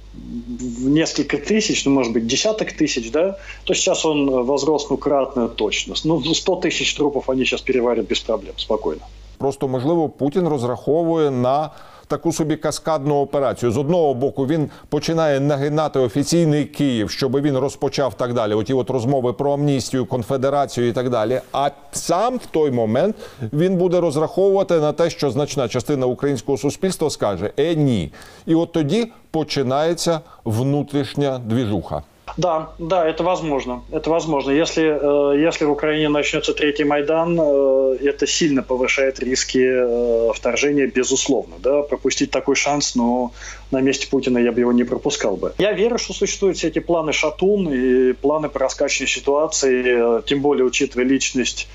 несколько 0.80 1.38
тысяч, 1.38 1.86
ну, 1.86 1.92
может 1.92 2.14
быть, 2.14 2.28
десяток 2.28 2.72
тысяч, 2.74 3.12
да, 3.12 3.38
то 3.64 3.74
сейчас 3.74 4.06
он 4.06 4.46
возрос, 4.46 4.90
ну, 4.90 4.98
кратно 4.98 5.48
точно. 5.48 5.96
Ну, 6.04 6.34
100 6.34 6.56
тысяч 6.56 6.96
трупов 6.96 7.30
они 7.30 7.46
сейчас 7.46 7.62
переварят 7.62 8.08
без 8.08 8.20
проблем, 8.20 8.54
спокойно. 8.58 9.02
Просто, 9.38 9.68
можливо, 9.68 10.10
Путін 10.10 10.48
розраховує 10.48 11.32
на 11.32 11.72
таку 12.14 12.32
собі 12.32 12.56
каскадну 12.56 13.16
операцію. 13.16 13.72
З 13.72 13.78
одного 13.78 14.14
боку 14.14 14.48
він 14.48 14.70
починає 14.90 15.40
нагинати 15.40 16.00
офіційний 16.00 16.66
Київ, 16.66 17.10
щоб 17.10 17.42
він 17.42 17.58
розпочав 17.58 18.14
так 18.14 18.34
далі. 18.34 18.54
Оті 18.54 18.74
от 18.74 18.90
розмови 18.90 19.34
про 19.34 19.54
амністію, 19.54 20.06
конфедерацію 20.06 20.88
і 20.88 20.94
так 20.94 21.10
далі. 21.10 21.42
А 21.52 21.70
сам 21.92 22.38
в 22.38 22.46
той 22.46 22.72
момент 22.72 23.16
він 23.54 23.78
буде 23.78 24.00
розраховувати 24.00 24.80
на 24.80 24.94
те, 24.94 25.10
що 25.10 25.32
значна 25.32 25.68
частина 25.68 26.06
українського 26.06 26.58
суспільства 26.58 27.10
скаже 27.10 27.52
Е, 27.58 27.76
ні. 27.76 28.12
І 28.46 28.56
от 28.56 28.72
тоді 28.72 29.12
починається 29.32 30.20
внутрішня 30.46 31.42
двіжуха. 31.46 32.02
Да, 32.38 32.74
да, 32.80 33.08
это 33.08 33.24
возможно. 33.24 33.84
Это 33.92 34.10
возможно. 34.10 34.52
Если, 34.52 34.84
э, 34.84 35.40
если 35.40 35.66
в 35.66 35.72
Украине 35.72 36.10
начнется 36.10 36.54
третий 36.54 36.84
Майдан, 36.84 37.40
э, 37.40 37.98
это 38.02 38.26
сильно 38.26 38.64
повышает 38.64 39.20
риски 39.20 39.60
э, 39.60 40.34
вторжения, 40.34 40.88
безусловно. 40.88 41.56
Да? 41.60 41.84
Пропустить 41.84 42.32
такой 42.32 42.56
шанс, 42.56 42.96
но 42.96 43.32
на 43.72 43.82
месте 43.82 44.08
Путина 44.08 44.40
я 44.40 44.52
бы 44.52 44.60
его 44.62 44.72
не 44.72 44.84
пропускал 44.84 45.38
бы. 45.38 45.54
Я 45.58 45.74
верю, 45.74 45.98
что 45.98 46.14
существуют 46.14 46.58
все 46.58 46.70
эти 46.70 46.80
планы 46.80 47.14
Шатун 47.14 47.72
и 47.72 48.14
планы 48.14 48.50
по 48.50 48.60
раскачиванию 48.60 49.08
ситуации, 49.08 50.22
тем 50.24 50.42
более 50.42 50.66
учитывая 50.66 51.06
личность 51.06 51.68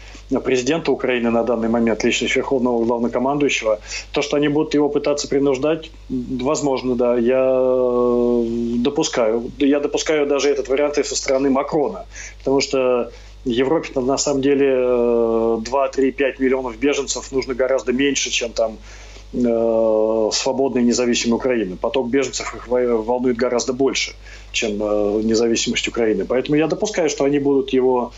президента 0.45 0.93
Украины 0.93 1.31
на 1.31 1.43
данный 1.43 1.69
момент, 1.69 2.05
личность 2.05 2.37
верховного 2.37 2.85
главнокомандующего. 2.85 3.81
То, 4.13 4.23
что 4.23 4.37
они 4.37 4.49
будут 4.49 4.75
его 4.75 4.89
пытаться 4.89 5.29
принуждать, 5.29 5.91
возможно, 6.09 6.95
да, 6.95 7.17
я 7.17 8.43
допускаю. 8.83 9.51
Я 9.59 9.81
допускаю 9.81 10.27
даже 10.27 10.51
этот 10.51 10.69
вариант 10.69 10.99
и 10.99 11.03
со 11.03 11.17
стороны 11.17 11.51
Макрона, 11.51 12.05
потому 12.39 12.61
что 12.61 13.11
Европе 13.45 13.99
на 14.01 14.19
самом 14.19 14.43
деле 14.43 15.61
2, 15.61 15.89
3, 15.89 16.11
5 16.13 16.39
миллионов 16.39 16.77
беженцев 16.77 17.33
нужно 17.33 17.55
гораздо 17.55 17.93
меньше, 17.93 18.31
чем 18.31 18.53
там 18.53 18.79
э, 19.33 20.31
свободной 20.33 20.83
независимой 20.83 21.37
Украины. 21.37 21.77
Поток 21.77 22.09
беженцев 22.09 22.55
их 22.55 22.69
волнует 22.69 23.37
гораздо 23.37 23.73
больше, 23.73 24.13
чем 24.53 24.83
э, 24.83 25.23
независимость 25.23 25.89
Украины. 25.89 26.25
Поэтому 26.25 26.57
я 26.57 26.67
допускаю, 26.67 27.09
что 27.09 27.25
они 27.25 27.39
будут 27.39 27.73
его 27.73 28.13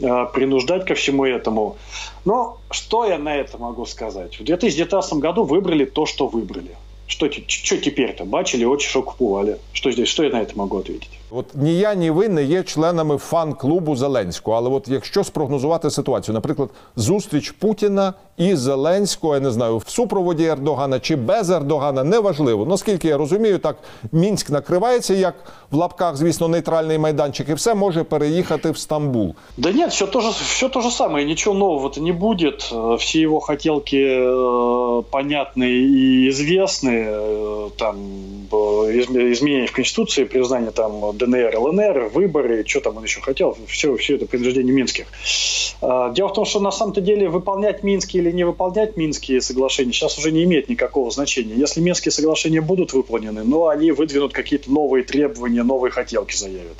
э, 0.00 0.26
принуждать 0.34 0.86
ко 0.86 0.94
всему 0.94 1.24
этому. 1.24 1.76
Но 2.24 2.58
что 2.70 3.04
я 3.04 3.18
на 3.18 3.34
это 3.34 3.58
могу 3.58 3.86
сказать? 3.86 4.40
В 4.40 4.44
2019 4.44 5.14
году 5.14 5.44
выбрали 5.44 5.84
то, 5.84 6.06
что 6.06 6.26
выбрали. 6.26 6.76
Что, 7.06 7.28
что 7.46 7.76
теперь-то? 7.76 8.24
Бачили, 8.24 8.64
очі, 8.64 8.88
що 8.88 9.02
купували. 9.02 9.56
Що 9.72 9.92
здесь? 9.92 10.08
Що 10.08 10.24
я 10.24 10.30
на 10.30 10.40
это 10.40 10.56
могу 10.56 10.76
ответить? 10.78 11.21
От 11.31 11.45
ні 11.55 11.77
я, 11.77 11.93
ні 11.93 12.11
ви 12.11 12.29
не 12.29 12.43
є 12.43 12.63
членами 12.63 13.17
фан-клубу 13.17 13.95
Зеленського. 13.95 14.57
Але 14.57 14.69
от 14.69 14.87
якщо 14.87 15.23
спрогнозувати 15.23 15.89
ситуацію, 15.89 16.35
наприклад, 16.35 16.69
зустріч 16.95 17.51
Путіна 17.51 18.13
і 18.37 18.55
Зеленського, 18.55 19.33
я 19.33 19.39
не 19.39 19.51
знаю, 19.51 19.77
в 19.77 19.83
супроводі 19.87 20.43
Ердогана 20.43 20.99
чи 20.99 21.15
без 21.15 21.49
Ердогана, 21.49 22.03
неважливо. 22.03 22.65
Наскільки 22.65 23.07
я 23.07 23.17
розумію, 23.17 23.57
так 23.57 23.77
мінськ 24.11 24.49
накривається 24.49 25.13
як 25.13 25.35
в 25.71 25.75
лапках, 25.75 26.15
звісно, 26.15 26.47
нейтральний 26.47 26.97
майданчик, 26.97 27.49
і 27.49 27.53
все 27.53 27.75
може 27.75 28.03
переїхати 28.03 28.71
в 28.71 28.77
Стамбул. 28.77 29.35
Да 29.57 29.71
нет, 29.71 29.91
все 29.91 30.07
то 30.07 30.21
же, 30.21 30.29
все 30.29 30.69
то 30.69 30.81
же 30.81 30.91
самое, 30.91 31.25
ничего 31.25 31.55
нового-то 31.55 32.01
не 32.01 32.11
будет. 32.11 32.73
Все 32.99 33.21
его 33.21 33.39
хотелки 33.39 33.97
э, 33.97 35.03
понятны 35.11 35.65
и 35.65 36.29
известны. 36.29 37.05
Э, 37.07 37.69
там 37.77 37.95
э, 38.51 39.31
изменения 39.31 39.67
в 39.67 39.73
Конституции, 39.73 40.25
признание 40.25 40.71
там 40.71 41.17
ДНР, 41.26 41.56
ЛНР, 41.56 42.10
выборы, 42.12 42.64
что 42.66 42.80
там 42.80 42.96
он 42.96 43.04
еще 43.04 43.20
хотел, 43.20 43.56
все, 43.66 43.96
все 43.96 44.16
это 44.16 44.26
принуждение 44.26 44.72
Минских. 44.72 45.06
А, 45.80 46.10
Дело 46.12 46.28
в 46.28 46.32
том, 46.32 46.44
что 46.44 46.60
на 46.60 46.70
самом-то 46.70 47.00
деле 47.00 47.28
выполнять 47.28 47.82
Минские 47.82 48.22
или 48.22 48.30
не 48.30 48.44
выполнять 48.44 48.96
Минские 48.96 49.40
соглашения 49.40 49.92
сейчас 49.92 50.18
уже 50.18 50.32
не 50.32 50.44
имеет 50.44 50.68
никакого 50.68 51.10
значения. 51.10 51.54
Если 51.54 51.80
Минские 51.80 52.12
соглашения 52.12 52.60
будут 52.60 52.92
выполнены, 52.92 53.42
ну, 53.44 53.68
они 53.68 53.92
выдвинут 53.92 54.32
какие-то 54.32 54.70
новые 54.70 55.04
требования, 55.04 55.62
новые 55.62 55.90
хотелки 55.90 56.34
заявят. 56.36 56.76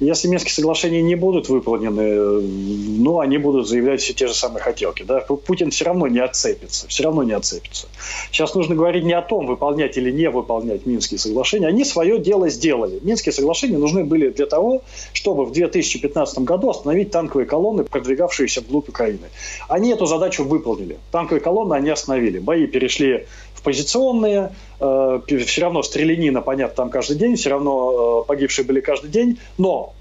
Если 0.00 0.28
Минские 0.28 0.52
соглашения 0.52 1.02
не 1.02 1.14
будут 1.14 1.48
выполнены, 1.48 2.40
ну, 2.40 3.20
они 3.20 3.38
будут 3.38 3.68
заявлять 3.68 4.00
все 4.00 4.14
те 4.14 4.26
же 4.26 4.34
самые 4.34 4.62
хотелки. 4.62 5.02
Да? 5.02 5.20
Путин 5.20 5.70
все 5.70 5.84
равно 5.84 6.06
не 6.06 6.20
отцепится, 6.20 6.88
все 6.88 7.04
равно 7.04 7.22
не 7.22 7.32
отцепится. 7.32 7.86
Сейчас 8.32 8.54
нужно 8.54 8.74
говорить 8.74 9.04
не 9.04 9.12
о 9.12 9.22
том, 9.22 9.46
выполнять 9.46 9.96
или 9.98 10.10
не 10.10 10.30
выполнять 10.30 10.86
Минские 10.86 11.18
соглашения. 11.18 11.66
Они 11.66 11.84
свое 11.84 12.18
дело 12.18 12.48
сделали. 12.48 12.98
Минские 13.02 13.32
соглашения 13.32 13.76
нужны 13.80 14.04
были 14.04 14.28
для 14.28 14.46
того, 14.46 14.82
чтобы 15.12 15.44
в 15.44 15.52
2015 15.52 16.40
году 16.40 16.70
остановить 16.70 17.10
танковые 17.10 17.46
колонны, 17.46 17.84
продвигавшиеся 17.84 18.60
вглубь 18.60 18.88
Украины. 18.88 19.28
Они 19.68 19.90
эту 19.90 20.06
задачу 20.06 20.44
выполнили. 20.44 20.98
Танковые 21.10 21.40
колонны 21.40 21.74
они 21.74 21.90
остановили. 21.90 22.38
Бои 22.38 22.66
перешли 22.66 23.26
в 23.54 23.62
позиционные, 23.62 24.52
э, 24.80 25.20
все 25.46 25.62
равно 25.62 25.82
стрелянина, 25.82 26.40
понятно, 26.40 26.76
там 26.76 26.90
каждый 26.90 27.16
день, 27.16 27.36
все 27.36 27.50
равно 27.50 28.22
э, 28.22 28.28
погибшие 28.28 28.64
были 28.64 28.80
каждый 28.80 29.10
день, 29.10 29.38
но 29.58 29.92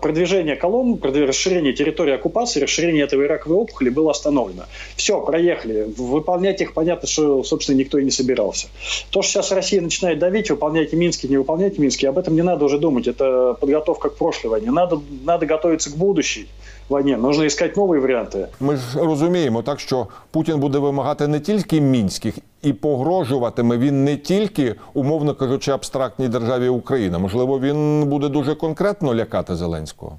продвижение 0.00 0.56
колонн, 0.56 0.94
продвиж- 0.94 1.26
расширение 1.26 1.72
территории 1.72 2.14
оккупации, 2.14 2.60
расширение 2.60 3.04
этой 3.04 3.26
раковой 3.26 3.56
опухоли 3.56 3.88
было 3.88 4.10
остановлено. 4.10 4.62
Все, 4.96 5.20
проехали. 5.20 5.86
Выполнять 5.96 6.60
их, 6.60 6.72
понятно, 6.74 7.08
что, 7.08 7.42
собственно, 7.42 7.78
никто 7.78 7.98
и 7.98 8.04
не 8.04 8.10
собирался. 8.10 8.68
То, 9.10 9.22
что 9.22 9.32
сейчас 9.32 9.52
Россия 9.52 9.80
начинает 9.80 10.18
давить, 10.18 10.50
выполняйте 10.50 10.96
Минские, 10.96 11.30
не 11.30 11.36
выполняйте 11.36 11.80
Минские, 11.80 12.10
об 12.10 12.18
этом 12.18 12.34
не 12.34 12.42
надо 12.42 12.64
уже 12.64 12.78
думать. 12.78 13.08
Это 13.08 13.54
подготовка 13.60 14.08
к 14.08 14.16
прошлой 14.16 14.50
войне. 14.50 14.70
Надо, 14.70 15.00
надо 15.24 15.46
готовиться 15.46 15.90
к 15.90 15.96
будущей 15.96 16.46
войне. 16.88 17.16
Нужно 17.16 17.46
искать 17.46 17.76
новые 17.76 18.00
варианты. 18.00 18.46
Ми 18.60 18.76
ж 18.76 18.82
розуміємо 18.94 19.62
так, 19.62 19.80
що 19.80 20.06
Путін 20.30 20.60
буде 20.60 20.78
вимагати 20.78 21.28
не 21.28 21.40
тільки 21.40 21.80
мінських, 21.80 22.34
і 22.62 22.72
погрожуватиме 22.72 23.78
він 23.78 24.04
не 24.04 24.16
тільки, 24.16 24.74
умовно 24.94 25.34
кажучи, 25.34 25.72
абстрактній 25.72 26.28
державі 26.28 26.68
Україна. 26.68 27.18
Можливо, 27.18 27.60
він 27.60 28.04
буде 28.08 28.28
дуже 28.28 28.54
конкретно 28.54 29.14
лякати 29.14 29.56
Зеленського. 29.56 30.18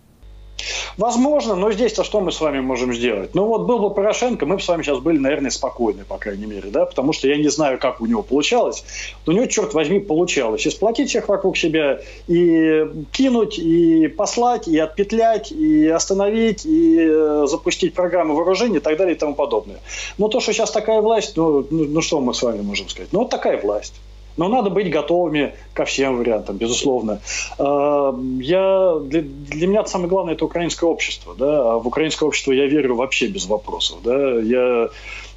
Возможно, 0.97 1.55
но 1.55 1.73
здесь-то 1.73 2.05
что 2.05 2.21
мы 2.21 2.33
с 2.33 2.41
вами 2.41 2.61
можем 2.61 2.93
сделать? 2.93 3.35
Ну 3.35 3.47
вот 3.47 3.62
был 3.62 3.79
бы 3.79 3.91
Порошенко, 3.91 4.47
мы 4.47 4.57
бы 4.57 4.62
с 4.62 4.69
вами 4.69 4.83
сейчас 4.83 4.99
были, 4.99 5.19
наверное, 5.19 5.50
спокойны, 5.50 6.05
по 6.05 6.19
крайней 6.19 6.47
мере, 6.47 6.71
да, 6.71 6.87
потому 6.87 7.12
что 7.12 7.29
я 7.29 7.37
не 7.37 7.49
знаю, 7.49 7.79
как 7.79 8.00
у 8.00 8.07
него 8.07 8.23
получалось, 8.23 8.85
но 9.25 9.33
у 9.33 9.37
него, 9.37 9.47
черт 9.47 9.75
возьми, 9.75 10.00
получалось. 10.00 10.67
И 10.67 10.71
сплотить 10.71 11.09
всех 11.09 11.29
вокруг 11.29 11.57
себя, 11.57 12.00
и 12.27 12.85
кинуть, 13.12 13.59
и 13.59 14.09
послать, 14.09 14.67
и 14.69 14.79
отпетлять, 14.79 15.53
и 15.53 15.87
остановить, 15.87 16.67
и 16.67 16.99
э, 16.99 17.47
запустить 17.49 17.95
программы 17.95 18.35
вооружения 18.35 18.79
и 18.79 18.81
так 18.81 18.97
далее 18.97 19.15
и 19.15 19.19
тому 19.19 19.35
подобное. 19.35 19.79
Но 20.19 20.29
то, 20.29 20.41
что 20.41 20.53
сейчас 20.53 20.71
такая 20.71 21.00
власть, 21.00 21.37
ну, 21.37 21.67
ну, 21.71 21.85
ну 21.85 22.00
что 22.00 22.21
мы 22.21 22.35
с 22.35 22.43
вами 22.43 22.62
можем 22.62 22.88
сказать? 22.88 23.12
Ну 23.12 23.21
вот 23.21 23.31
такая 23.31 23.61
власть. 23.61 23.95
Но 24.38 24.49
надо 24.49 24.71
быть 24.71 24.88
готовыми 24.88 25.52
ко 25.75 25.85
всем 25.85 26.16
вариантам, 26.16 26.57
безусловно. 26.57 27.21
Э, 27.59 28.12
Я, 28.40 28.99
для, 29.04 29.23
для 29.23 29.66
меня 29.66 29.85
самое 29.85 30.09
главное 30.09 30.35
это 30.35 30.45
украинское 30.45 30.88
общество. 30.88 31.35
Да? 31.37 31.73
А 31.73 31.78
в 31.78 31.88
украинское 31.88 32.26
общество 32.26 32.52
я 32.52 32.66
верю 32.66 32.95
вообще 32.95 33.26
без 33.26 33.47
вопросов. 33.47 33.99
Да? 34.04 34.38
Я 34.40 34.90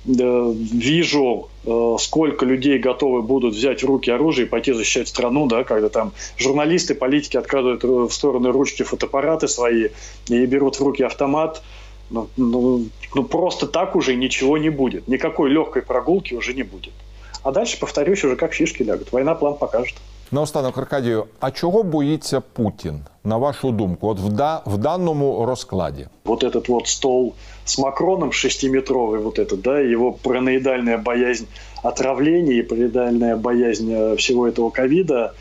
э, 0.05 0.53
вижу, 0.73 1.49
э, 1.65 1.95
сколько 1.99 2.45
людей 2.45 2.77
готовы 2.77 3.23
будут 3.23 3.55
взять 3.55 3.81
в 3.81 3.87
руки 3.87 4.11
оружие 4.11 4.45
и 4.45 4.49
пойти 4.49 4.71
защищать 4.71 5.07
страну, 5.07 5.47
да, 5.47 5.63
когда 5.63 5.89
там 5.89 6.11
журналисты, 6.37 6.93
политики 6.93 7.37
откладывают 7.37 7.83
в 7.83 8.11
сторону 8.11 8.51
ручки 8.51 8.83
фотоаппараты 8.83 9.47
свои 9.47 9.87
и 10.29 10.45
берут 10.45 10.79
в 10.79 10.83
руки 10.83 11.01
автомат. 11.03 11.63
Ну, 12.11 12.27
ну, 12.37 12.85
ну 13.15 13.23
просто 13.23 13.65
так 13.65 13.95
уже 13.95 14.15
ничего 14.15 14.59
не 14.59 14.69
будет. 14.69 15.07
Никакой 15.07 15.49
легкой 15.49 15.81
прогулки 15.81 16.35
уже 16.35 16.53
не 16.53 16.63
будет. 16.63 16.93
А 17.42 17.52
дальше, 17.52 17.78
повторюсь, 17.80 18.24
уже 18.24 18.36
как 18.36 18.52
фишки 18.52 18.82
лягут. 18.82 19.12
Война 19.12 19.34
план 19.34 19.54
покажет. 19.54 19.94
Наостанок, 20.32 20.78
Аркадію, 20.78 21.24
а 21.40 21.50
чого 21.50 21.82
боїться 21.82 22.40
Путін, 22.40 23.00
на 23.24 23.36
вашу 23.36 23.70
думку, 23.70 24.08
от 24.08 24.20
в, 24.20 24.28
да, 24.28 24.62
в 24.66 24.78
даному 24.78 25.46
розкладі? 25.46 26.06
Вот 26.24 26.44
этот 26.44 26.68
вот 26.68 26.88
стол 26.88 27.34
с 27.64 27.78
Макроном 27.78 28.32
шестиметровый, 28.32 29.20
вот 29.20 29.38
этот, 29.38 29.60
да, 29.60 29.78
его 29.78 30.12
параноидальная 30.12 30.98
боязнь 30.98 31.46
отравления 31.82 32.58
и 32.58 32.62
параноидальная 32.62 33.36
боязнь 33.36 33.92
э, 33.92 34.16
всего 34.16 34.48
этого 34.48 34.70
ковида, 34.70 35.34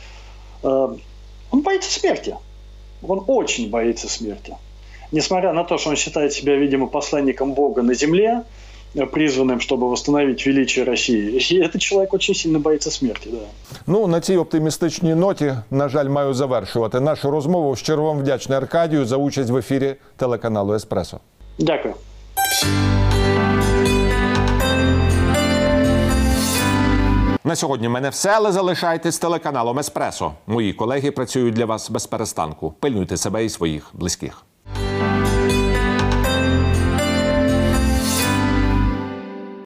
э, 0.64 0.88
он 1.52 1.62
боится 1.62 2.00
смерти. 2.00 2.36
Он 3.02 3.24
очень 3.28 3.70
боится 3.70 4.08
смерти. 4.08 4.56
Несмотря 5.12 5.54
на 5.54 5.64
то, 5.64 5.78
что 5.78 5.90
он 5.90 5.96
считает 5.96 6.34
себя, 6.34 6.56
видимо, 6.56 6.88
посланником 6.88 7.54
Бога 7.54 7.82
на 7.82 7.96
земле, 7.96 8.30
э, 8.30 8.44
призванным, 9.12 9.60
чтобы 9.60 9.90
восстановить 9.90 10.48
величие 10.48 10.86
России, 10.86 11.38
и 11.38 11.60
этот 11.60 11.82
человек 11.82 12.14
очень 12.14 12.36
сильно 12.36 12.60
боится 12.60 12.92
смерти, 12.92 13.30
да. 13.32 13.38
Ну 13.88 14.08
на 14.08 14.22
цій 14.22 14.38
оптимістичній 14.38 15.16
ноті, 15.16 15.54
на 15.72 15.90
жаль, 15.90 16.10
маю 16.10 16.34
завершувати 16.34 17.00
нашу 17.00 17.32
розмову. 17.32 17.76
Щиро 17.76 18.04
вам 18.04 18.20
вдячний 18.20 18.58
Аркадію 18.58 19.06
за 19.06 19.18
участь 19.18 19.50
в 19.50 19.58
ефірі 19.58 19.96
телеканалу 20.18 20.74
Еспресо. 20.74 21.20
Дякую. 21.60 21.94
На 27.44 27.56
сьогодні 27.56 27.88
в 27.88 27.92
мене 27.92 28.10
все, 28.10 28.30
але 28.30 28.52
залишайтесь 28.52 29.16
з 29.16 29.20
телеканалом 29.20 29.80
Еспресо. 29.80 30.32
Мої 30.48 30.74
колеги 30.74 31.12
працюють 31.12 31.54
для 31.54 31.66
вас 31.66 31.90
без 31.90 32.08
перестанку. 32.08 32.74
Пильнуйте 32.80 33.18
себе 33.18 33.46
і 33.46 33.50
своїх 33.50 33.90
близьких. 33.94 34.44